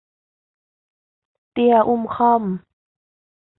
[1.51, 2.43] เตี้ยอุ้มค่อม